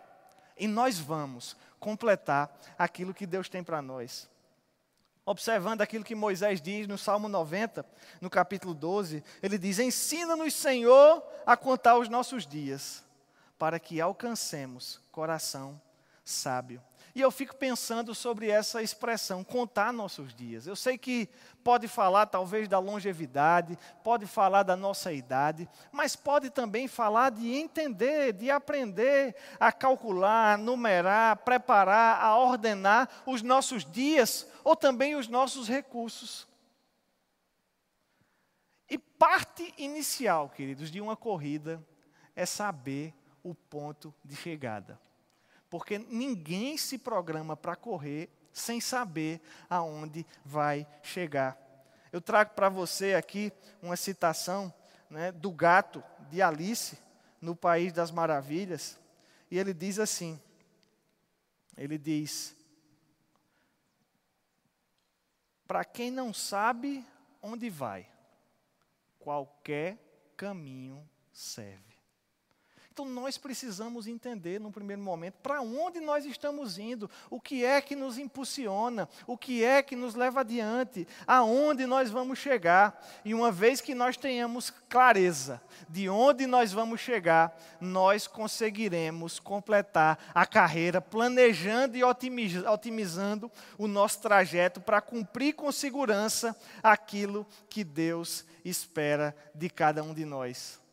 [0.57, 1.57] E nós vamos
[1.87, 4.29] completar aquilo que Deus tem para nós.
[5.25, 7.87] Observando aquilo que Moisés diz no Salmo 90,
[8.21, 13.05] no capítulo 12, ele diz: Ensina-nos, Senhor, a contar os nossos dias,
[13.57, 15.81] para que alcancemos coração
[16.25, 16.83] sábio.
[17.17, 20.67] E eu fico pensando sobre essa expressão, contar nossos dias.
[20.67, 21.31] Eu sei que
[21.65, 27.55] pode falar talvez da longevidade, pode falar da nossa idade, mas pode também falar de
[27.55, 35.27] entender, de aprender a calcular, numerar, preparar, a ordenar os nossos dias ou também os
[35.27, 36.47] nossos recursos.
[38.91, 41.83] E parte inicial, queridos, de uma corrida
[42.35, 45.06] é saber o ponto de chegada.
[45.69, 51.59] Porque ninguém se programa para correr sem saber aonde vai chegar.
[52.13, 53.53] Eu trago para você aqui
[53.83, 54.73] uma citação
[55.11, 56.99] né, do gato de Alice,
[57.41, 58.99] no País das Maravilhas,
[59.51, 60.41] e ele diz assim:
[61.77, 62.57] ele diz,
[65.67, 67.05] para quem não sabe
[67.43, 68.09] onde vai,
[69.19, 69.99] qualquer
[70.37, 71.96] caminho serve.
[72.97, 77.79] Então nós precisamos entender no primeiro momento para onde nós estamos indo, o que é
[77.83, 82.99] que nos impulsiona, o que é que nos leva adiante, aonde nós vamos chegar.
[83.23, 90.19] E uma vez que nós tenhamos clareza de onde nós vamos chegar, nós conseguiremos completar
[90.35, 98.47] a carreira planejando e otimizando o nosso trajeto para cumprir com segurança aquilo que Deus
[98.65, 100.86] espera de cada um de nós.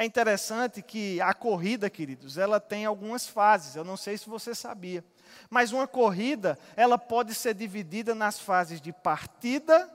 [0.00, 3.76] É interessante que a corrida, queridos, ela tem algumas fases.
[3.76, 5.04] Eu não sei se você sabia.
[5.50, 9.86] Mas uma corrida, ela pode ser dividida nas fases de partida,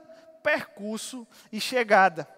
[0.44, 2.28] percurso e chegada.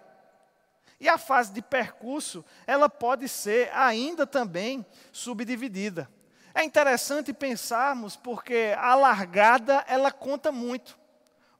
[0.98, 6.08] E a fase de percurso, ela pode ser ainda também subdividida.
[6.54, 10.98] É interessante pensarmos porque a largada, ela conta muito.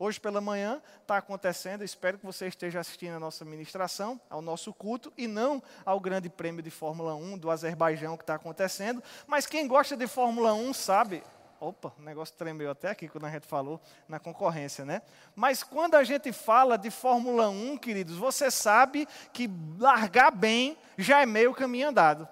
[0.01, 4.73] Hoje pela manhã está acontecendo, espero que você esteja assistindo a nossa ministração, ao nosso
[4.73, 9.03] culto, e não ao grande prêmio de Fórmula 1 do Azerbaijão que está acontecendo.
[9.27, 11.25] Mas quem gosta de Fórmula 1 sabe.
[11.61, 15.03] Opa, o negócio tremeu até aqui quando a gente falou na concorrência, né?
[15.35, 21.23] Mas quando a gente fala de Fórmula 1, queridos, você sabe que largar bem já
[21.23, 22.29] é meio caminho andado.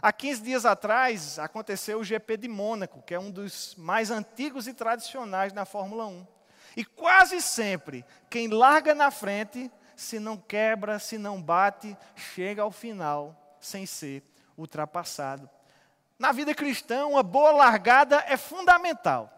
[0.00, 4.68] Há 15 dias atrás aconteceu o GP de Mônaco, que é um dos mais antigos
[4.68, 6.26] e tradicionais na Fórmula 1.
[6.76, 12.70] E quase sempre, quem larga na frente, se não quebra, se não bate, chega ao
[12.70, 14.22] final sem ser
[14.56, 15.48] ultrapassado.
[16.18, 19.30] Na vida cristã, uma boa largada é fundamental.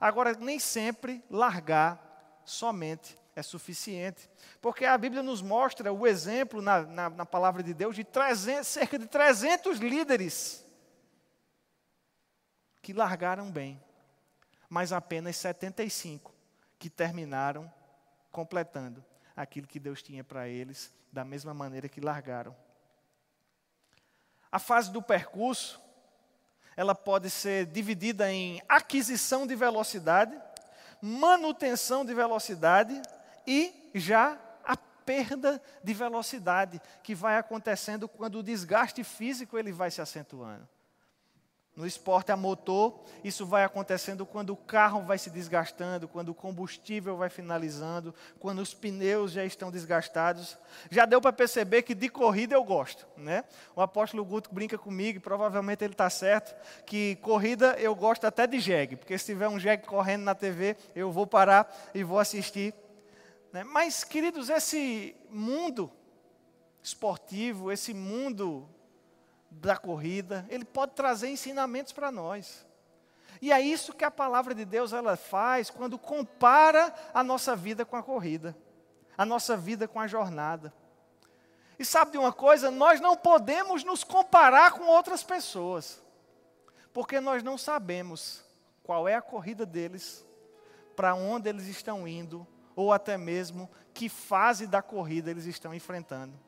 [0.00, 4.28] Agora, nem sempre largar somente é suficiente.
[4.60, 8.66] Porque a Bíblia nos mostra o exemplo na, na, na palavra de Deus de 300,
[8.66, 10.64] cerca de 300 líderes
[12.82, 13.82] que largaram bem,
[14.68, 16.35] mas apenas 75
[16.78, 17.72] que terminaram
[18.30, 22.54] completando aquilo que Deus tinha para eles, da mesma maneira que largaram.
[24.50, 25.80] A fase do percurso,
[26.76, 30.38] ela pode ser dividida em aquisição de velocidade,
[31.00, 33.00] manutenção de velocidade
[33.46, 39.90] e já a perda de velocidade, que vai acontecendo quando o desgaste físico ele vai
[39.90, 40.68] se acentuando.
[41.76, 46.34] No esporte a motor, isso vai acontecendo quando o carro vai se desgastando, quando o
[46.34, 50.56] combustível vai finalizando, quando os pneus já estão desgastados.
[50.90, 53.06] Já deu para perceber que de corrida eu gosto.
[53.14, 53.44] Né?
[53.74, 58.46] O apóstolo Guto brinca comigo, e provavelmente ele está certo, que corrida eu gosto até
[58.46, 62.18] de jegue, porque se tiver um jegue correndo na TV, eu vou parar e vou
[62.18, 62.72] assistir.
[63.52, 63.64] Né?
[63.64, 65.92] Mas, queridos, esse mundo
[66.82, 68.66] esportivo, esse mundo
[69.60, 72.66] da corrida, ele pode trazer ensinamentos para nós.
[73.40, 77.84] E é isso que a palavra de Deus ela faz quando compara a nossa vida
[77.84, 78.56] com a corrida,
[79.16, 80.72] a nossa vida com a jornada.
[81.78, 82.70] E sabe de uma coisa?
[82.70, 86.02] Nós não podemos nos comparar com outras pessoas,
[86.92, 88.42] porque nós não sabemos
[88.82, 90.24] qual é a corrida deles,
[90.94, 96.45] para onde eles estão indo, ou até mesmo que fase da corrida eles estão enfrentando.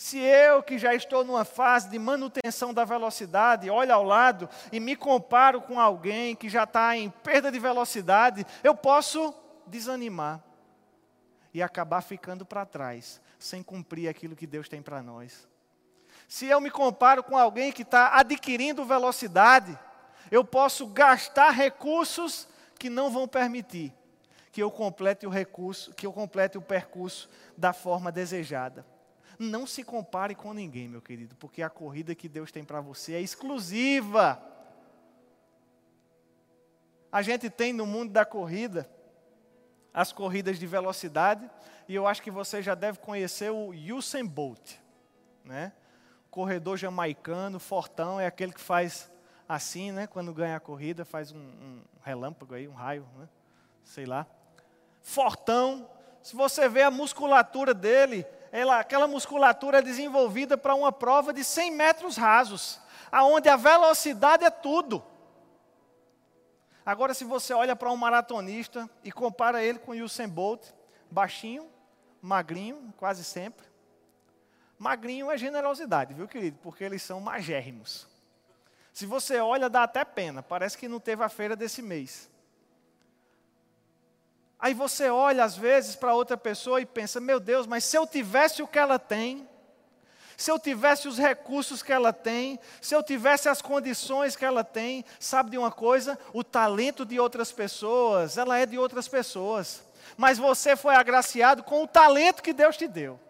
[0.00, 4.80] Se eu, que já estou numa fase de manutenção da velocidade, olho ao lado e
[4.80, 9.34] me comparo com alguém que já está em perda de velocidade, eu posso
[9.66, 10.42] desanimar
[11.52, 15.46] e acabar ficando para trás, sem cumprir aquilo que Deus tem para nós.
[16.26, 19.78] Se eu me comparo com alguém que está adquirindo velocidade,
[20.30, 23.92] eu posso gastar recursos que não vão permitir
[24.50, 28.82] que eu complete o recurso, que eu complete o percurso da forma desejada.
[29.42, 33.14] Não se compare com ninguém, meu querido, porque a corrida que Deus tem para você
[33.14, 34.38] é exclusiva.
[37.10, 38.86] A gente tem no mundo da corrida
[39.94, 41.50] as corridas de velocidade,
[41.88, 44.74] e eu acho que você já deve conhecer o Usain Bolt,
[45.42, 45.72] né?
[46.30, 49.10] Corredor jamaicano, fortão, é aquele que faz
[49.48, 50.06] assim, né?
[50.06, 53.26] Quando ganha a corrida, faz um, um relâmpago aí, um raio, né?
[53.84, 54.26] Sei lá.
[55.00, 55.88] Fortão.
[56.22, 61.44] Se você vê a musculatura dele, ela, aquela musculatura é desenvolvida para uma prova de
[61.44, 65.02] 100 metros rasos, aonde a velocidade é tudo.
[66.84, 70.66] Agora, se você olha para um maratonista e compara ele com Usain Bolt,
[71.10, 71.68] baixinho,
[72.20, 73.66] magrinho, quase sempre.
[74.78, 76.58] Magrinho é generosidade, viu, querido?
[76.62, 78.08] Porque eles são magérrimos.
[78.92, 80.42] Se você olha, dá até pena.
[80.42, 82.30] Parece que não teve a feira desse mês.
[84.60, 88.06] Aí você olha às vezes para outra pessoa e pensa: meu Deus, mas se eu
[88.06, 89.48] tivesse o que ela tem,
[90.36, 94.64] se eu tivesse os recursos que ela tem, se eu tivesse as condições que ela
[94.64, 96.18] tem, sabe de uma coisa?
[96.32, 99.82] O talento de outras pessoas, ela é de outras pessoas.
[100.16, 103.20] Mas você foi agraciado com o talento que Deus te deu.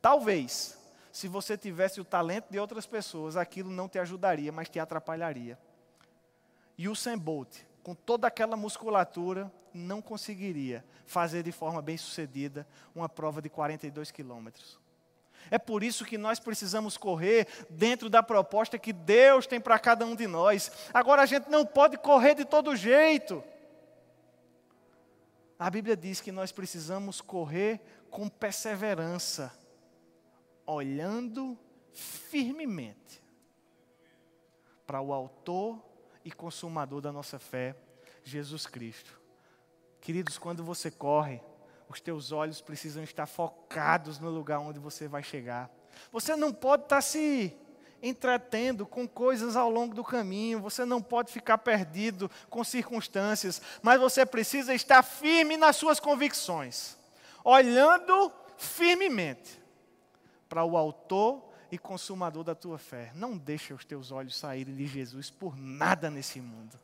[0.00, 0.76] Talvez,
[1.10, 5.58] se você tivesse o talento de outras pessoas, aquilo não te ajudaria, mas te atrapalharia.
[6.76, 13.10] E o Bolt, com toda aquela musculatura, não conseguiria fazer de forma bem sucedida uma
[13.10, 14.80] prova de 42 quilômetros.
[15.50, 20.06] É por isso que nós precisamos correr dentro da proposta que Deus tem para cada
[20.06, 20.72] um de nós.
[20.94, 23.44] Agora a gente não pode correr de todo jeito.
[25.58, 29.52] A Bíblia diz que nós precisamos correr com perseverança,
[30.66, 31.58] olhando
[31.92, 33.22] firmemente
[34.86, 35.93] para o Autor
[36.24, 37.76] e Consumador da nossa fé,
[38.22, 39.20] Jesus Cristo.
[40.00, 41.40] Queridos, quando você corre,
[41.88, 45.70] os teus olhos precisam estar focados no lugar onde você vai chegar.
[46.10, 47.56] Você não pode estar se
[48.02, 53.98] entretendo com coisas ao longo do caminho, você não pode ficar perdido com circunstâncias, mas
[53.98, 56.98] você precisa estar firme nas suas convicções,
[57.42, 59.58] olhando firmemente
[60.48, 63.10] para o Autor e Consumador da tua fé.
[63.14, 66.78] Não deixe os teus olhos saírem de Jesus por nada nesse mundo.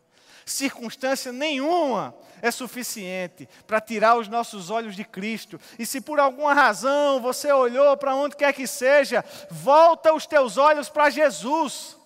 [0.44, 5.60] Circunstância nenhuma é suficiente para tirar os nossos olhos de Cristo.
[5.78, 10.56] E se por alguma razão você olhou para onde quer que seja, volta os teus
[10.56, 11.96] olhos para Jesus.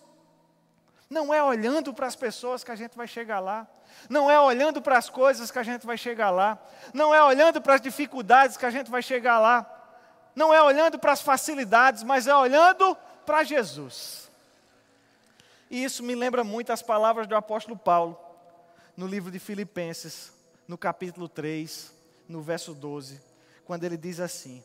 [1.09, 3.69] Não é olhando para as pessoas que a gente vai chegar lá.
[4.09, 6.59] Não é olhando para as coisas que a gente vai chegar lá.
[6.93, 9.74] Não é olhando para as dificuldades que a gente vai chegar lá.
[10.35, 14.29] Não é olhando para as facilidades, mas é olhando para Jesus.
[15.71, 18.19] E isso me lembra muito as palavras do apóstolo Paulo,
[18.97, 20.33] no livro de Filipenses,
[20.69, 21.93] no capítulo 3,
[22.29, 23.21] no verso 12,
[23.65, 24.63] quando ele diz assim: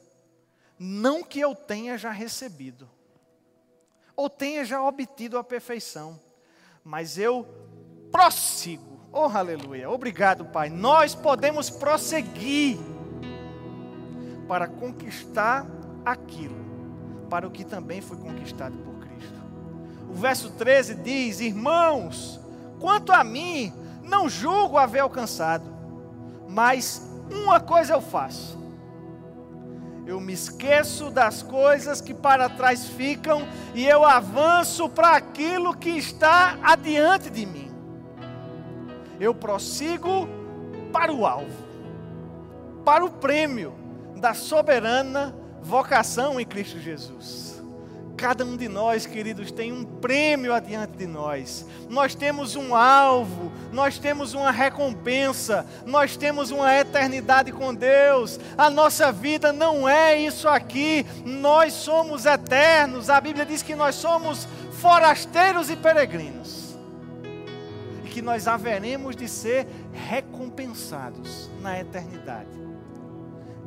[0.78, 2.90] Não que eu tenha já recebido,
[4.16, 6.20] ou tenha já obtido a perfeição,
[6.84, 7.48] mas eu
[8.12, 9.00] prossigo.
[9.12, 9.90] Oh, aleluia.
[9.90, 10.70] Obrigado, Pai.
[10.70, 12.78] Nós podemos prosseguir
[14.50, 15.64] para conquistar
[16.04, 16.58] aquilo,
[17.30, 19.40] para o que também foi conquistado por Cristo.
[20.10, 22.40] O verso 13 diz: Irmãos,
[22.80, 23.72] quanto a mim,
[24.02, 25.66] não julgo haver alcançado,
[26.48, 28.58] mas uma coisa eu faço.
[30.08, 35.92] Eu me esqueço das coisas que para trás ficam e eu avanço para aquilo que
[35.92, 37.72] está adiante de mim.
[39.20, 40.28] Eu prossigo
[40.92, 41.64] para o alvo,
[42.84, 43.79] para o prêmio
[44.20, 47.50] da soberana vocação em Cristo Jesus.
[48.20, 51.66] Cada um de nós, queridos, tem um prêmio adiante de nós.
[51.90, 58.38] Nós temos um alvo, nós temos uma recompensa, nós temos uma eternidade com Deus.
[58.58, 61.06] A nossa vida não é isso aqui.
[61.24, 63.10] Nós somos eternos.
[63.10, 64.46] A Bíblia diz que nós somos
[64.82, 66.78] forasteiros e peregrinos.
[68.04, 72.50] E que nós haveremos de ser recompensados na eternidade,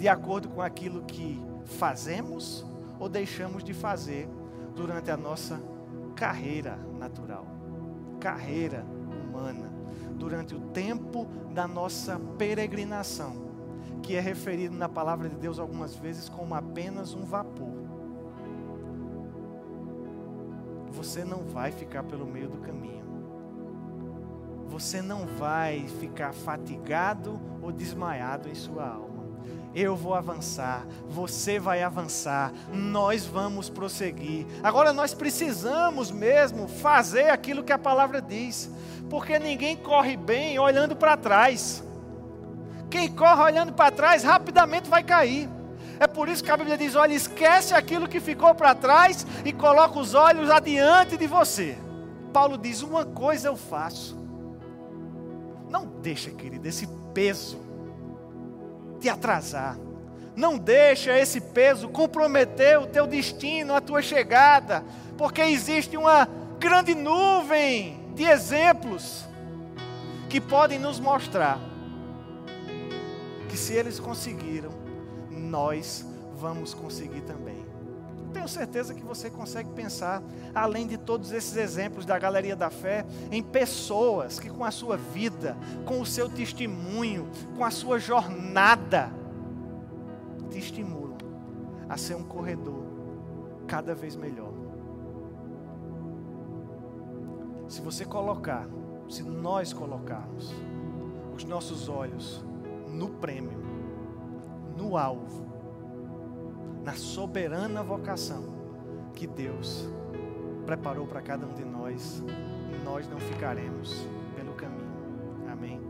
[0.03, 2.67] de acordo com aquilo que fazemos
[2.99, 4.29] ou deixamos de fazer
[4.75, 5.63] durante a nossa
[6.17, 7.47] carreira natural,
[8.19, 9.71] carreira humana,
[10.17, 13.37] durante o tempo da nossa peregrinação,
[14.03, 17.73] que é referido na palavra de Deus algumas vezes como apenas um vapor.
[20.91, 23.05] Você não vai ficar pelo meio do caminho.
[24.67, 29.12] Você não vai ficar fatigado ou desmaiado em sua alma
[29.75, 34.47] eu vou avançar, você vai avançar, nós vamos prosseguir.
[34.63, 38.71] Agora nós precisamos mesmo fazer aquilo que a palavra diz,
[39.09, 41.83] porque ninguém corre bem olhando para trás.
[42.91, 45.49] Quem corre olhando para trás rapidamente vai cair.
[45.99, 49.53] É por isso que a Bíblia diz: olha, esquece aquilo que ficou para trás e
[49.53, 51.79] coloca os olhos adiante de você.
[52.33, 54.21] Paulo diz: uma coisa eu faço.
[55.71, 57.72] Não deixa, querido, esse peso
[59.03, 59.77] te atrasar.
[60.35, 64.83] Não deixa esse peso comprometer o teu destino, a tua chegada,
[65.19, 66.27] porque existe uma
[66.59, 69.27] grande nuvem de exemplos
[70.31, 71.59] que podem nos mostrar
[73.51, 74.71] que se eles conseguiram,
[75.31, 77.62] nós vamos conseguir também.
[78.33, 80.23] Tenho certeza que você consegue pensar,
[80.55, 84.97] além de todos esses exemplos da galeria da fé, em pessoas que, com a sua
[84.97, 89.13] vida, com o seu testemunho, com a sua jornada,
[90.51, 91.17] te estimulam
[91.89, 92.85] a ser um corredor
[93.67, 94.53] cada vez melhor.
[97.69, 98.67] Se você colocar,
[99.09, 100.53] se nós colocarmos
[101.35, 102.45] os nossos olhos
[102.89, 103.63] no prêmio,
[104.77, 105.52] no alvo,
[106.85, 108.43] na soberana vocação
[109.15, 109.89] que Deus
[110.67, 112.23] preparou para cada um de nós,
[112.85, 114.91] nós não ficaremos pelo caminho.
[115.51, 115.81] Amém.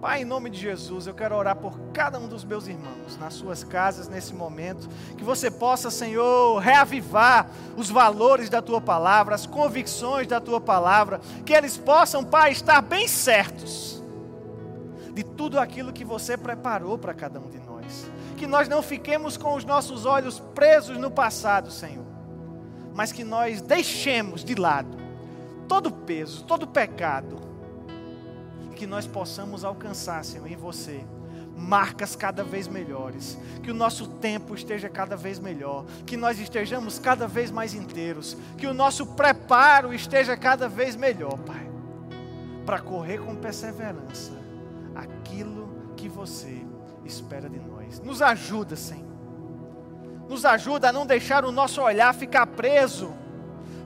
[0.00, 3.34] Pai, em nome de Jesus, eu quero orar por cada um dos meus irmãos, nas
[3.34, 9.46] suas casas nesse momento, que você possa, Senhor, reavivar os valores da tua palavra, as
[9.46, 14.00] convicções da tua palavra, que eles possam, Pai, estar bem certos
[15.12, 17.68] de tudo aquilo que você preparou para cada um de nós
[18.38, 22.06] que nós não fiquemos com os nossos olhos presos no passado, Senhor,
[22.94, 24.96] mas que nós deixemos de lado
[25.68, 27.36] todo peso, todo pecado,
[28.74, 31.04] que nós possamos alcançar, Senhor, em você
[31.58, 37.00] marcas cada vez melhores, que o nosso tempo esteja cada vez melhor, que nós estejamos
[37.00, 41.68] cada vez mais inteiros, que o nosso preparo esteja cada vez melhor, Pai,
[42.64, 44.32] para correr com perseverança
[44.94, 46.64] aquilo que você
[47.04, 47.77] espera de nós.
[48.02, 49.08] Nos ajuda, Senhor.
[50.28, 53.12] Nos ajuda a não deixar o nosso olhar ficar preso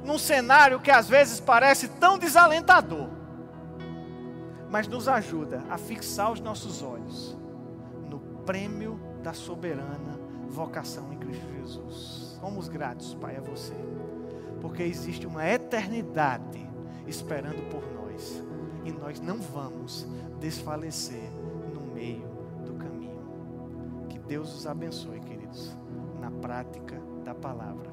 [0.04, 3.08] num cenário que às vezes parece tão desalentador.
[4.68, 7.36] Mas nos ajuda a fixar os nossos olhos
[8.08, 12.38] no prêmio da soberana vocação em Cristo Jesus.
[12.40, 13.74] Somos gratos, Pai, a você,
[14.60, 16.68] porque existe uma eternidade
[17.06, 18.42] esperando por nós
[18.84, 20.06] e nós não vamos
[20.40, 21.30] desfalecer
[24.26, 25.76] Deus os abençoe, queridos,
[26.20, 27.91] na prática da palavra.